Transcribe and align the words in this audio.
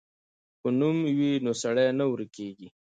که 0.61 0.67
نوم 0.79 0.97
وي 1.17 1.31
نو 1.45 1.51
سړی 1.61 1.87
نه 1.99 2.05
ورکېږي. 2.11 2.67